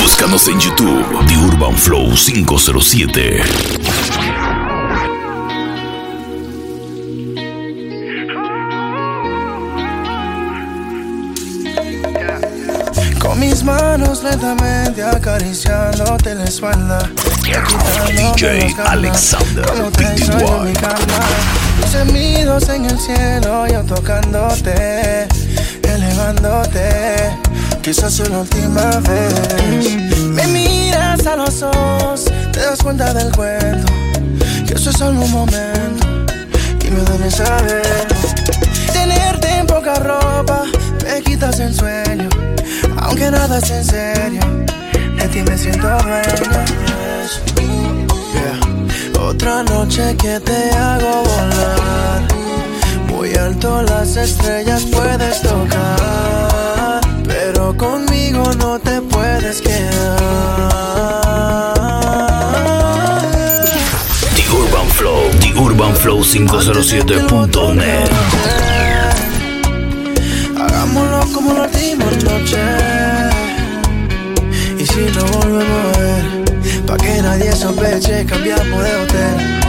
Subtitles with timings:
[0.00, 3.40] Búscanos en YouTube, The Urban Flow 507.
[13.20, 17.08] Con mis manos lentamente acariciándote la espalda.
[18.08, 20.74] DJ Alexander PTY.
[21.92, 25.28] Semidos en el cielo, yo tocándote,
[27.82, 29.96] Quizás es la última vez.
[30.28, 33.92] Me miras a los ojos, te das cuenta del cuento.
[34.66, 36.06] Que eso es solo un momento
[36.84, 38.06] y me duele saber.
[38.92, 40.62] Tenerte en poca ropa,
[41.04, 42.28] me quitas el sueño.
[42.98, 44.40] Aunque nada es en serio,
[45.18, 46.82] de ti me siento dueño.
[49.20, 52.41] Otra noche que te hago volar.
[53.42, 57.00] Alto las estrellas puedes tocar.
[57.26, 60.68] Pero conmigo no te puedes quedar.
[64.36, 68.10] The Urban Flow, The Urban Flow 507.net.
[70.56, 72.62] Hagámoslo como la última noche.
[74.78, 79.61] Y si no volvemos a ver, pa' que nadie sospeche, cambiamos de hotel.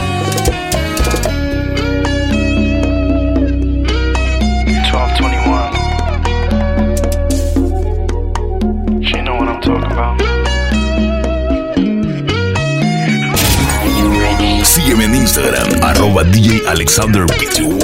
[15.34, 17.82] Instagram, arroba DJ Alexander PTY.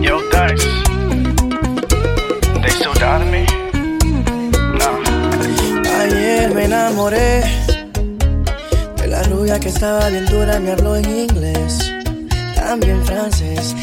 [0.00, 0.68] Yo, Dice.
[2.62, 2.94] They still
[3.30, 3.44] me?
[4.80, 4.90] No.
[6.00, 7.42] Ayer me enamoré
[8.96, 11.92] de la rubia que estaba bien dura, me habló en inglés,
[12.54, 13.76] también francés.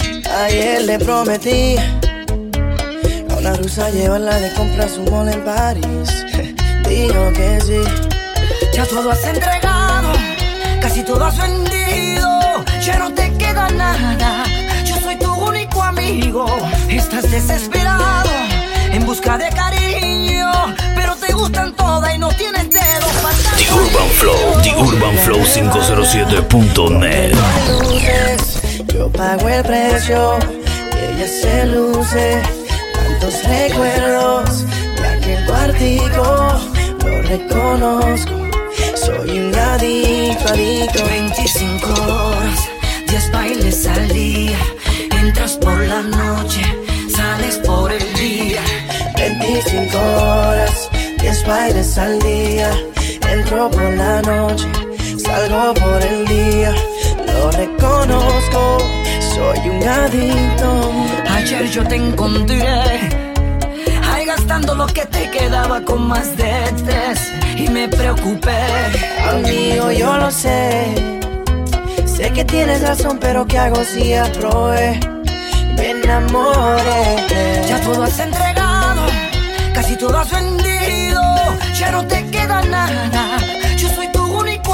[0.46, 1.76] Ayer le prometí
[3.30, 6.26] a una rusa llevarla de compras un mall en París.
[6.90, 7.82] Dijo que sí.
[8.74, 10.12] Ya todo has entregado,
[10.82, 11.73] casi todo has vendido,
[12.86, 14.44] ya no te queda nada.
[14.86, 16.46] Yo soy tu único amigo,
[16.90, 18.30] estás desesperado
[18.92, 20.52] en busca de cariño,
[20.96, 25.40] pero te gustan todas y no tienes dedos para The Urban Flow, The Urban Flow
[25.40, 27.34] 507.net.
[27.70, 28.62] luces,
[28.94, 30.38] yo pago el precio
[30.94, 32.42] y ella se luce.
[32.94, 34.66] Tantos recuerdos
[34.98, 36.62] de aquel cuartico,
[37.06, 38.33] lo reconozco.
[39.26, 41.06] Soy un adicto, adicto.
[41.06, 42.70] 25 horas,
[43.08, 44.58] 10 bailes al día,
[45.12, 46.62] entras por la noche,
[47.08, 48.62] sales por el día.
[49.18, 50.90] 25 horas,
[51.22, 52.70] 10 bailes al día.
[53.32, 54.68] Entro por la noche,
[55.18, 56.76] salgo por el día.
[57.26, 58.78] Lo reconozco,
[59.36, 60.92] soy un adicto.
[61.30, 63.23] Ayer yo te encontré
[64.44, 66.54] gastando lo que te quedaba con más de
[66.86, 67.20] tres
[67.58, 68.62] Y me preocupé
[69.30, 70.94] Amigo, yo lo sé.
[72.06, 75.00] Sé que tienes razón, pero ¿qué hago si aprobé?
[75.78, 77.66] Me enamoré.
[77.70, 79.04] Ya todo has entregado
[79.74, 81.22] Casi todo has vendido
[81.80, 83.43] Ya no te queda nada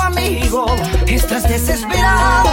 [0.09, 0.65] amigo
[1.07, 2.49] Estás desesperado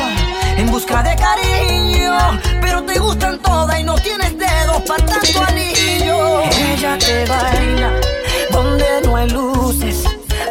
[0.56, 2.16] En busca de cariño
[2.60, 7.90] Pero te gustan todas y no tienes dedos para tanto anillo Ella te baila
[8.50, 10.04] Donde no hay luces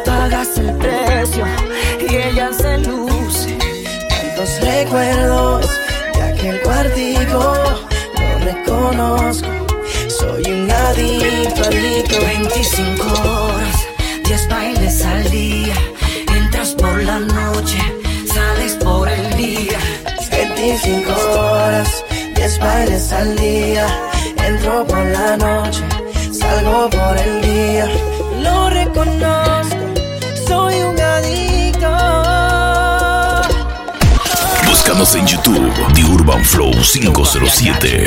[0.04, 1.44] Pagas el precio
[2.08, 3.56] Y ella se luce
[4.08, 5.66] Tantos recuerdos
[6.16, 7.54] de aquel cuartico,
[8.14, 9.48] lo reconozco.
[10.08, 12.20] Soy un adicto, adicto.
[12.20, 13.86] 25 horas,
[14.24, 15.74] 10 bailes al día.
[17.06, 17.78] La noche,
[18.26, 19.78] sales por el día.
[20.30, 23.86] 25 horas, 10 bailes al día.
[24.44, 25.82] Entro por la noche,
[26.32, 27.88] salgo por el día.
[28.42, 29.76] Lo reconozco,
[30.48, 31.92] soy un adicto.
[34.66, 38.06] Búscanos en YouTube, The Urban Flow 507.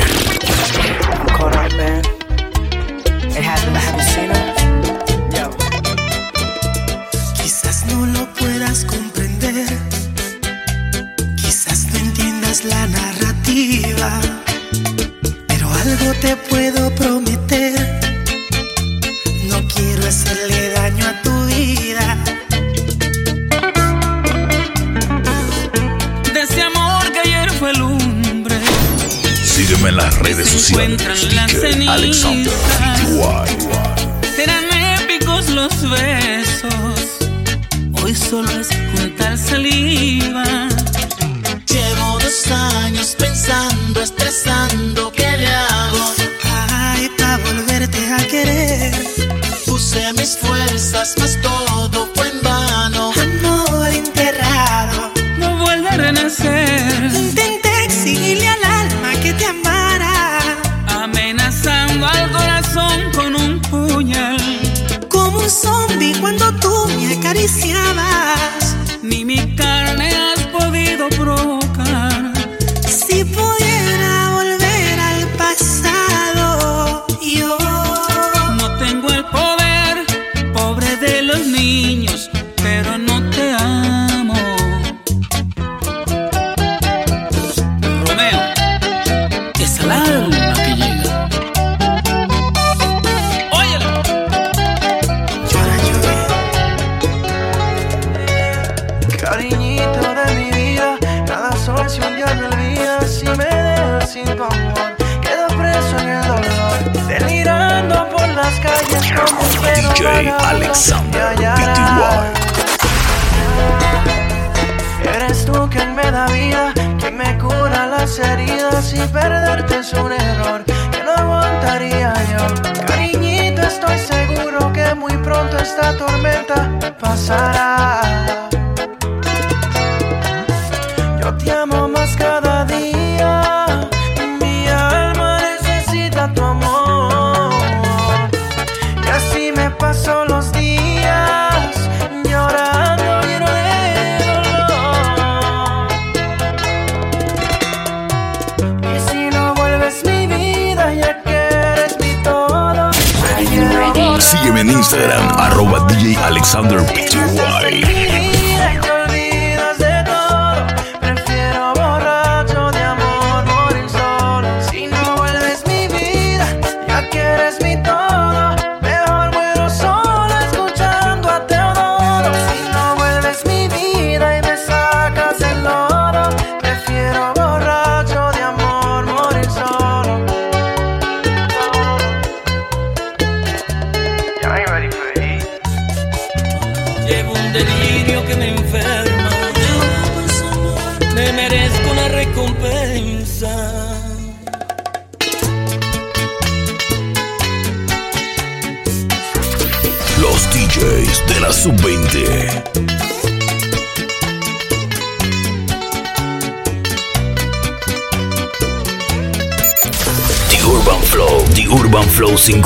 [81.70, 81.99] cariño.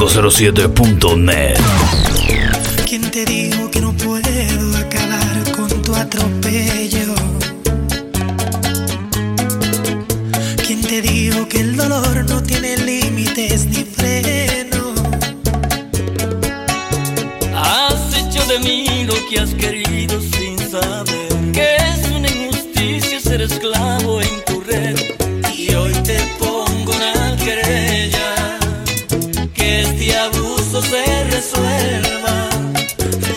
[0.08, 2.03] 507.net.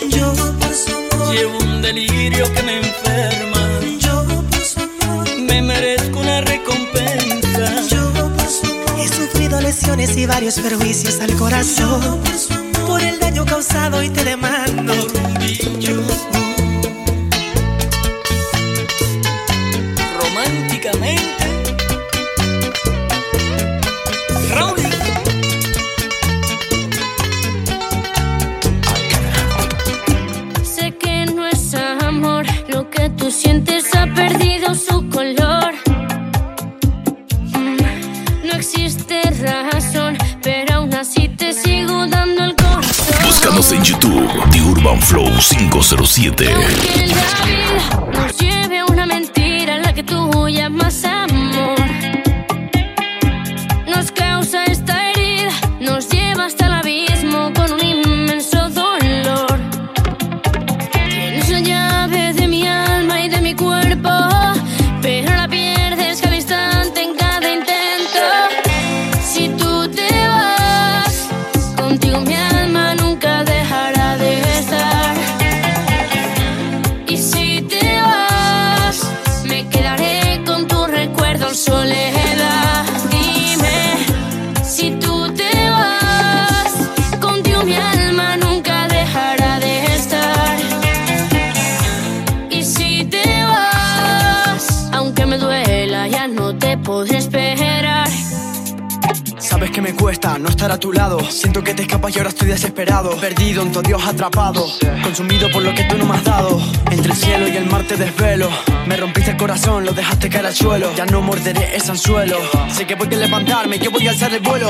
[0.08, 3.80] Yo por su amor llevo un delirio que me enferma.
[3.98, 7.88] Yo por su amor me merezco una recompensa.
[7.88, 12.20] Yo por su amor he sufrido lesiones y varios perjuicios al corazón.
[12.86, 14.94] Por, el daño causado y te demando.
[15.80, 15.96] Yo
[46.18, 46.77] Siete.
[99.78, 101.20] que me cuesta no estar a tu lado.
[101.30, 103.10] Siento que te escapas y ahora estoy desesperado.
[103.20, 104.66] Perdido en tu Dios atrapado.
[105.04, 106.60] Consumido por lo que tú no me has dado.
[106.90, 108.48] Entre el cielo y el mar te desvelo.
[108.86, 110.92] Me rompiste el corazón, lo dejaste caer al suelo.
[110.96, 112.38] Ya no morderé ese anzuelo.
[112.72, 114.68] Sé que voy a levantarme, que voy a alzar el vuelo.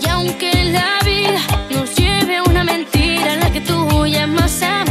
[0.00, 4.81] Y aunque la vida nos lleve una mentira, la que tú llamas a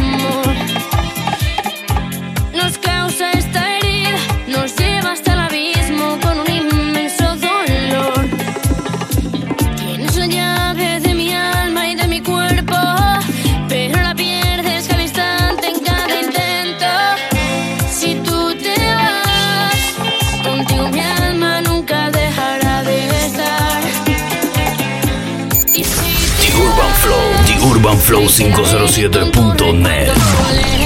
[28.11, 30.80] flow507.net.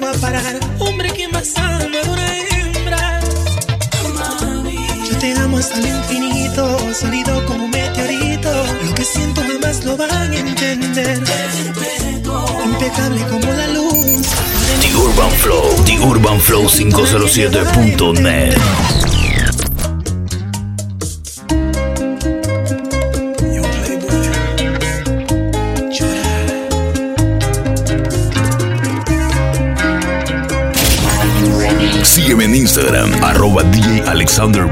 [0.00, 0.58] a parar.
[0.78, 3.20] Hombre, ¿quién más ama de una hembra?
[5.08, 8.50] Yo te amo hasta el infinito, sólido como un meteorito.
[8.84, 11.20] Lo que siento jamás lo van a entender.
[12.64, 14.26] Impecable como la luz.
[14.80, 19.21] The Urban Flow, The Urban Flow 507.net.
[32.72, 34.64] Instagram, arroba DJ Alexander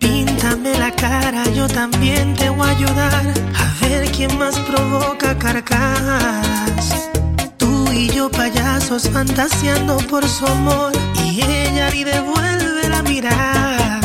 [0.00, 3.22] Píntame la cara, yo también te voy a ayudar.
[3.54, 7.10] A ver quién más provoca carcajadas.
[7.58, 10.90] Tú y yo, payasos, fantaseando por su amor.
[11.24, 14.00] Y ella ni devuelve la mirada.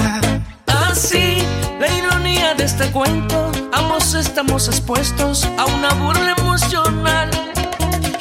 [0.67, 1.39] Así,
[1.79, 3.51] la ironía de este cuento.
[3.71, 7.32] Ambos estamos expuestos a una burla emocional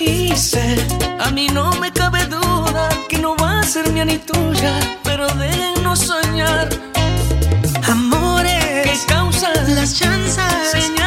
[0.04, 5.28] a mí no me cabe duda que no va a ser mía ni tuya, pero
[5.28, 6.68] déjenos soñar.
[7.88, 10.73] Amores, que causan las chanzas.
[10.73, 11.01] Señor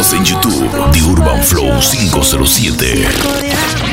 [0.00, 3.89] En YouTube, The Urban Flow 507.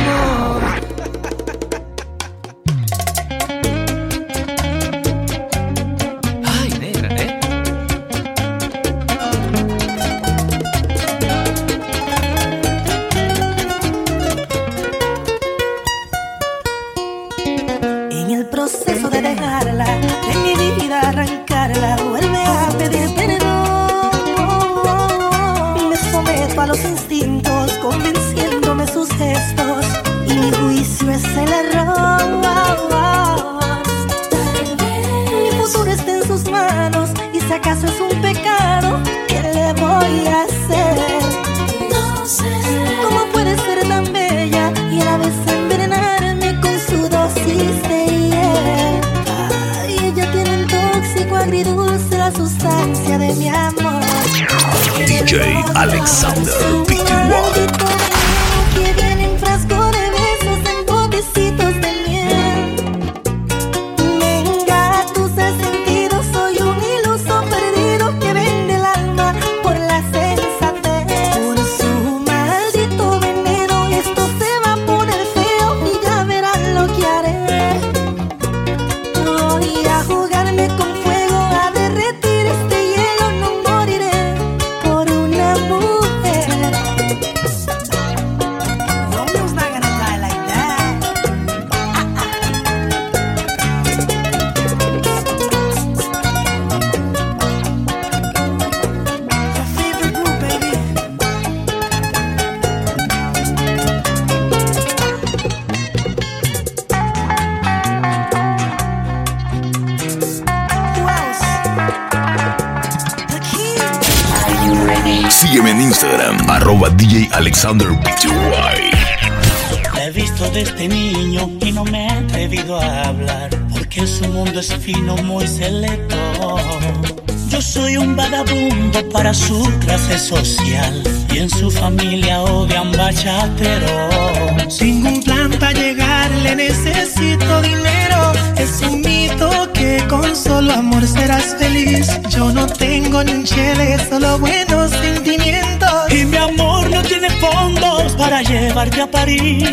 [130.07, 134.77] Clase social y en su familia odian bachateros.
[134.77, 138.31] Tengo un plan para llegarle, necesito dinero.
[138.57, 142.09] Es un mito que con solo amor serás feliz.
[142.29, 146.11] Yo no tengo ni un chele, solo buenos sentimientos.
[146.11, 149.63] Y mi amor no tiene fondos para llevarte a París.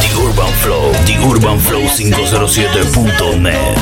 [0.00, 3.78] The Urban Flow, The Urban Flow 507.net.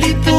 [0.00, 0.33] polvo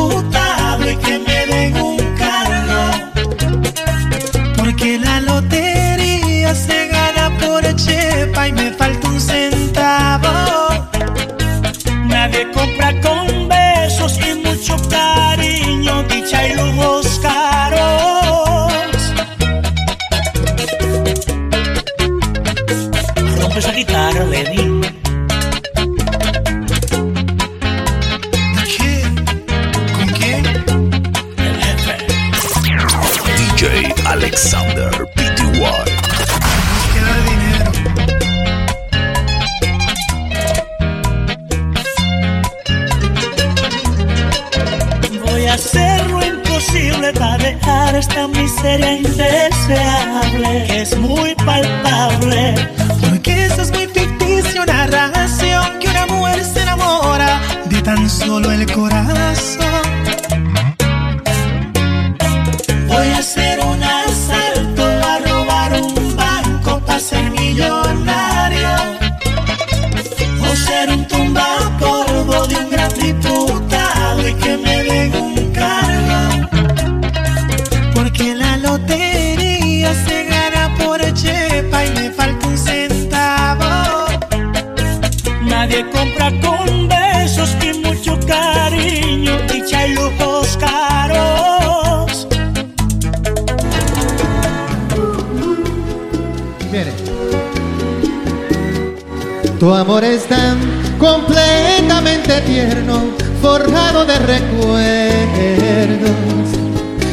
[99.65, 100.59] Tu amor es tan
[100.99, 103.01] completamente tierno,
[103.41, 106.11] forjado de recuerdos.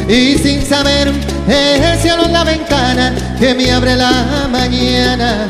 [0.07, 1.11] Y sin saber,
[1.47, 5.49] el cielo la ventana que me abre la mañana.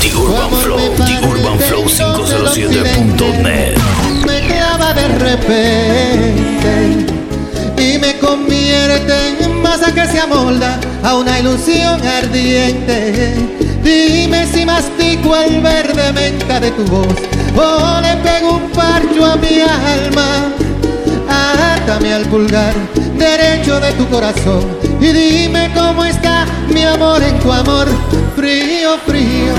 [0.00, 3.76] The Urban Flow, The Urban Flow 507.net.
[4.24, 7.06] Me clava de repente
[7.76, 13.67] y me convierte en masa que se amolda a una ilusión ardiente.
[13.88, 17.16] Dime si mastico el verde menta de tu voz
[17.56, 20.52] o le pego un parcho a mi alma.
[21.26, 22.74] Átame al pulgar
[23.16, 24.66] derecho de tu corazón
[25.00, 27.88] y dime cómo está mi amor en tu amor.
[28.36, 29.54] Frío, frío,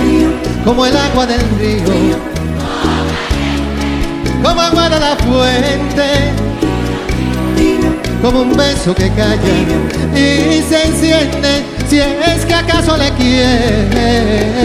[0.63, 2.19] como el agua del río
[4.43, 6.07] como agua de la fuente,
[8.21, 9.39] como un beso que calla
[10.13, 14.59] y se enciende si es que acaso le quiere.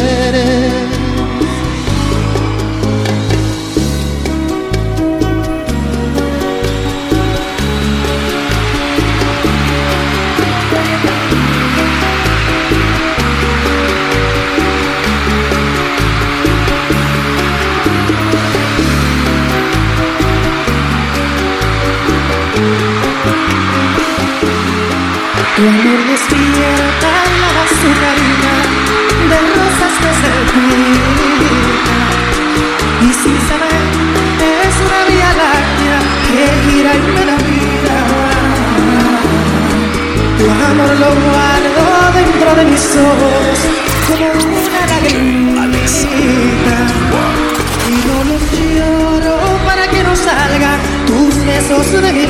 [42.71, 43.59] Mis ojos
[44.09, 44.27] como
[44.65, 46.79] una lagrimita.
[47.89, 48.43] Y no los
[48.77, 52.24] lloro para que no salgan tus besos de mi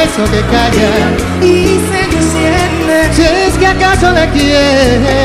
[0.00, 0.90] beso que calla
[1.42, 2.96] y se enciende.
[3.14, 5.18] Si es que acaso le quiere.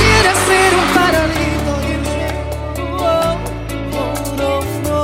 [0.00, 1.92] Quiero ser un farolito y
[4.86, 5.00] no.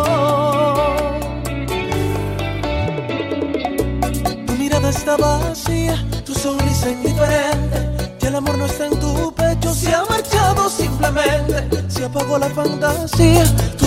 [4.46, 5.94] Tu mirada está vacía,
[6.24, 7.78] tu sonrisa indiferente.
[8.20, 11.56] Y el amor no está en tu pecho, se ha marchado simplemente.
[11.88, 13.44] Se apagó la fantasía,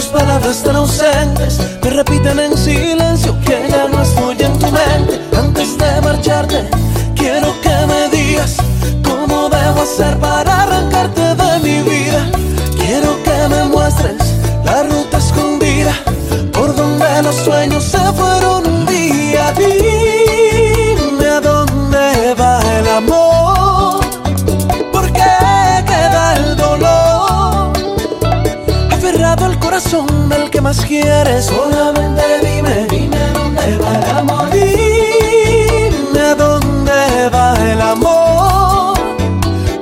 [0.09, 1.59] palabras están ausentes.
[1.83, 5.21] Me repiten en silencio que ya no estoy en tu mente.
[5.37, 6.69] Antes de marcharte,
[7.15, 8.57] quiero que me digas
[9.03, 12.25] cómo debo hacer para arrancarte de mi vida.
[12.77, 14.17] Quiero que me muestres
[14.63, 15.93] la ruta escondida
[16.53, 17.98] por donde los sueños se
[30.69, 34.49] más quieres, solamente dime, dime dónde va el amor.
[34.51, 38.93] Dime dónde va el amor,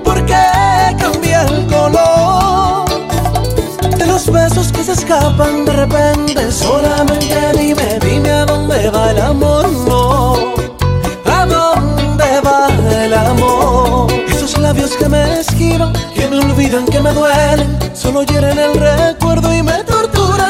[0.06, 0.46] por qué
[0.98, 2.86] cambia el color
[3.98, 6.52] de los besos que se escapan de repente.
[6.54, 10.36] Solamente dime, dime a dónde va el amor, no.
[11.26, 12.70] ¿A dónde va
[13.04, 14.08] el amor?
[14.30, 19.54] Esos labios que me esquivan, que me olvidan, que me duelen, solo hieren el recuerdo
[19.54, 19.77] y me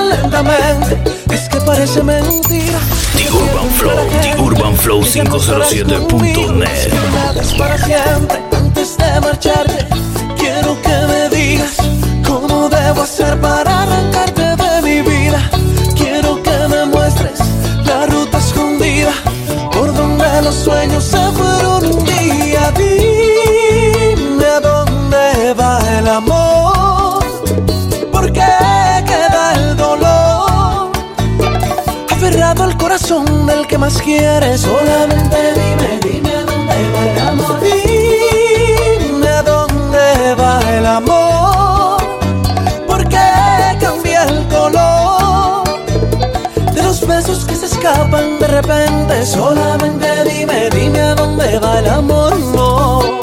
[0.07, 0.97] lentamente.
[1.31, 2.79] Es que parece mentira.
[3.15, 6.91] The Urban Flow, The Urban Flow 507.net.
[7.57, 9.87] para siempre antes de marcharte.
[10.37, 11.77] Quiero que me digas
[12.25, 15.49] cómo debo hacer para arrancarte de mi vida.
[15.95, 17.39] Quiero que me muestres
[17.85, 19.11] la ruta escondida
[19.71, 21.17] por donde los sueños se
[32.97, 34.61] corazón del que más quieres.
[34.61, 37.59] Solamente dime, dime dónde va el amor.
[38.99, 41.97] Dime dónde va el amor.
[42.87, 45.63] ¿Por qué cambia el color
[46.73, 49.25] de los besos que se escapan de repente?
[49.25, 52.39] Solamente dime, dime a dónde va el amor.
[52.39, 53.19] No,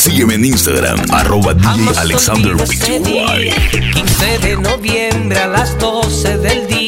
[0.00, 3.10] Sígueme en Instagram, arroba DJ Alexander 21
[4.40, 6.79] de noviembre a las 12 del día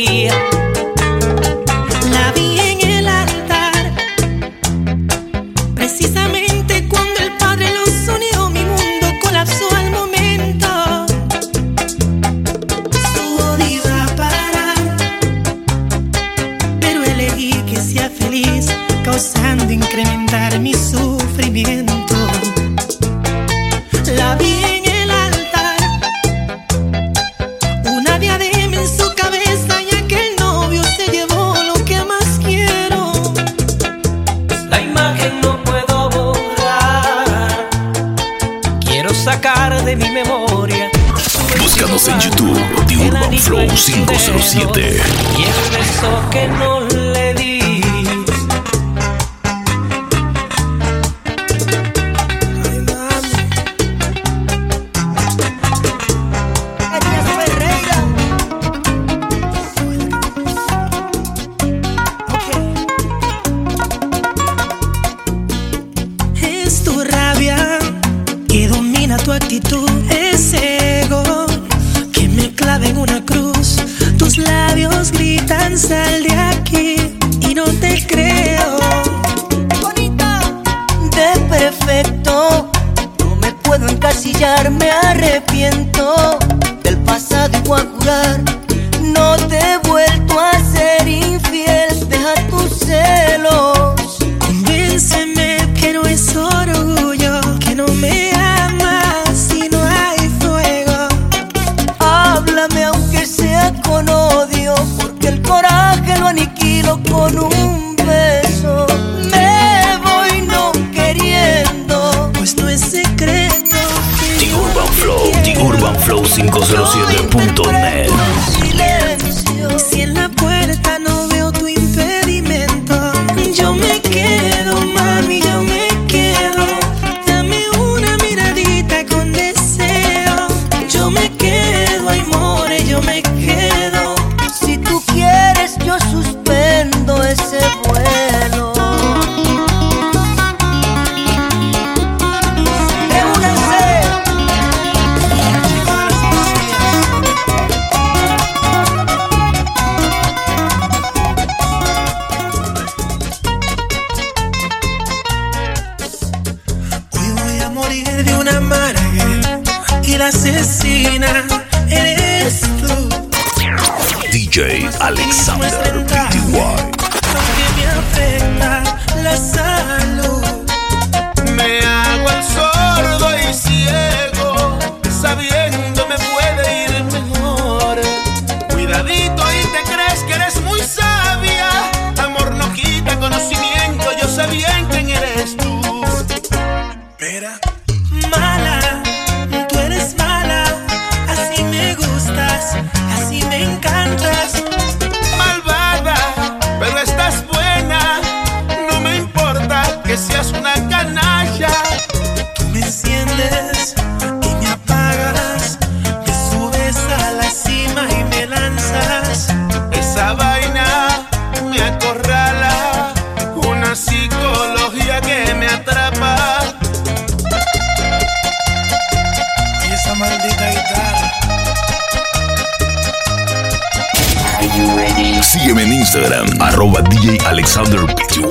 [225.42, 228.42] Sígueme en Instagram, arroba DJ AlexanderPTY.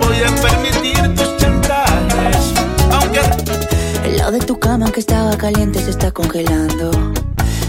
[0.00, 2.54] Voy a permitir tus chantales.
[2.92, 3.20] Aunque.
[4.04, 7.03] El lado de tu cama que estaba caliente se está congelando.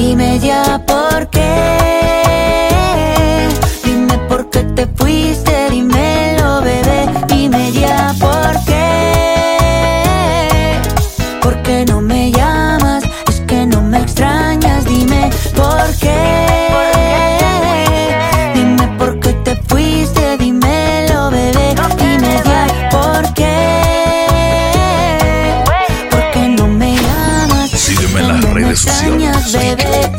[0.00, 1.48] Dime ya por qué.
[3.84, 5.09] Dime por qué te fuiste,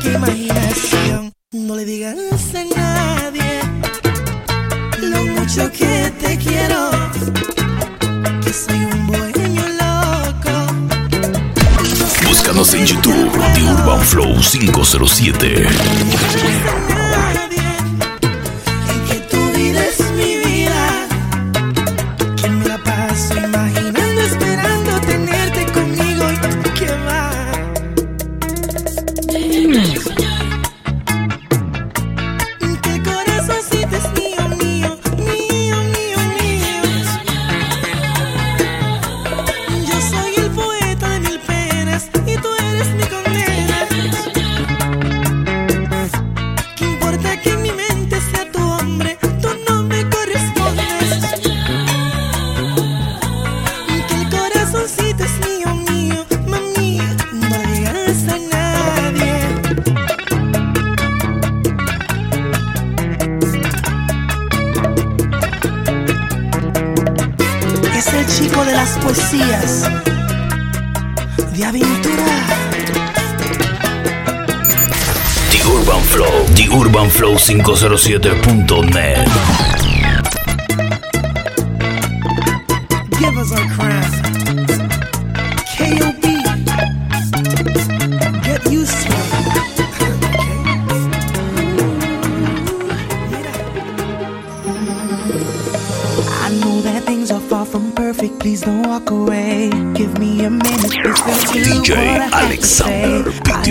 [0.00, 1.32] Qué imaginación.
[1.52, 2.16] No le digas
[2.54, 3.60] a nadie
[5.00, 6.90] lo mucho que te quiero.
[8.42, 10.52] Que soy un dueño loco.
[12.26, 15.66] Búscanos en YouTube, The Urban Flow 507.
[77.50, 79.26] 507.net.
[83.18, 84.24] Give us our craft.
[85.76, 86.22] KOB.
[88.44, 89.16] Get used to it.
[96.30, 98.38] I know that things are far from perfect.
[98.38, 99.70] Please don't walk away.
[99.94, 100.92] Give me a minute.
[101.50, 101.96] DJ
[102.32, 103.70] Alexander Pty.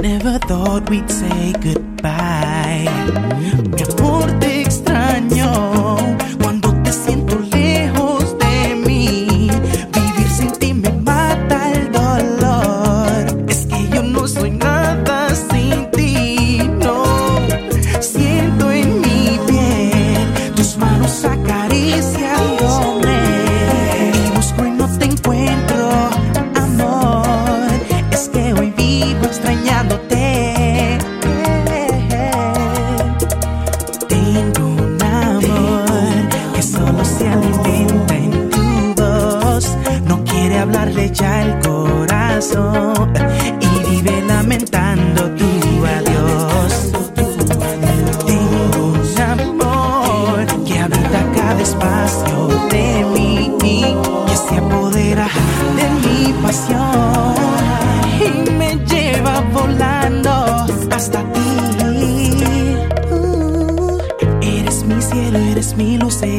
[0.00, 2.88] Never thought we'd say goodbye.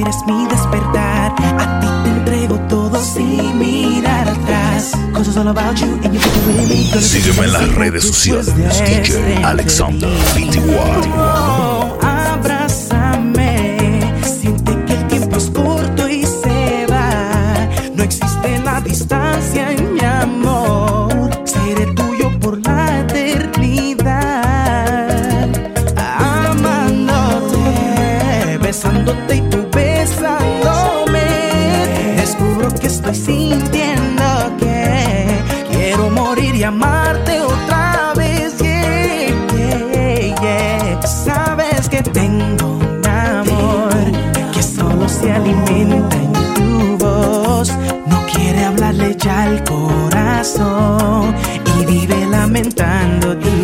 [0.03, 1.33] eres mi despertar.
[1.59, 4.91] A ti te entrego todo sin mirar atrás.
[5.13, 7.01] Cosas all about you and you with me.
[7.01, 8.53] Sígueme en las redes sociales.
[8.55, 11.52] DJ este Alexander 21.
[36.64, 38.57] y amarte otra vez.
[38.57, 41.01] Yeah, yeah, yeah.
[41.01, 43.93] Sabes que tengo un amor
[44.53, 47.70] que solo se alimenta en tu voz.
[48.07, 51.36] No quiere hablarle ya al corazón
[51.78, 53.62] y vive lamentando lamentándote.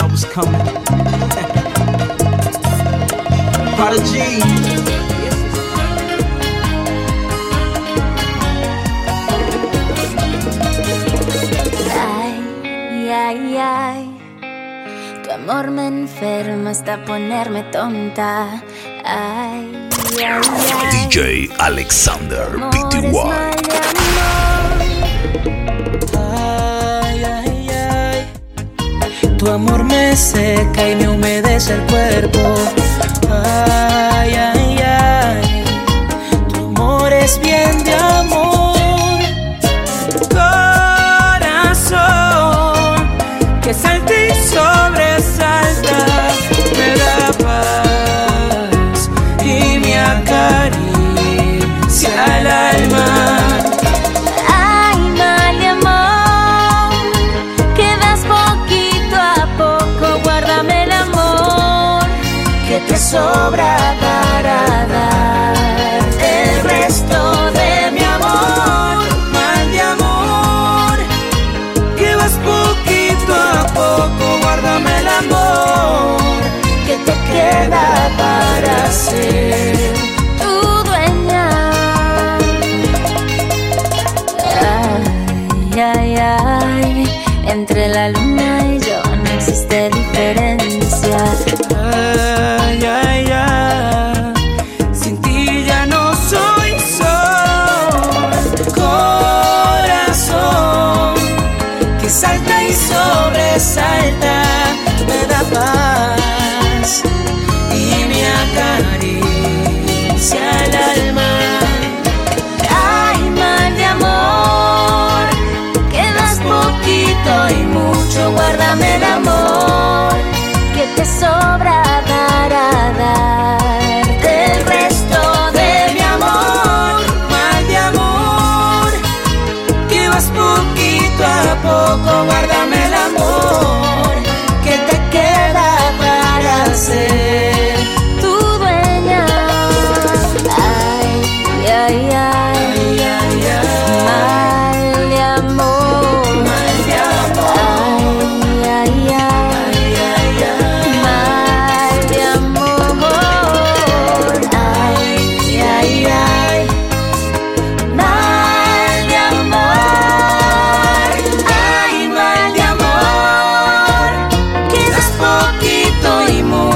[0.00, 0.60] I was coming.
[3.76, 4.40] Prodigy.
[11.92, 14.02] Ay, ay, ay.
[15.22, 18.62] Tu amor me enferma hasta ponerme tonta.
[19.04, 19.88] Ay,
[20.18, 21.08] ay, ay.
[21.08, 23.99] DJ Alexander Pty.
[29.40, 32.79] Tu amor me seca y me humedece el cuerpo.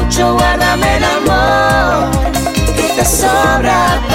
[0.05, 2.11] mucho, guárdame el amor
[2.77, 4.14] que te sobra.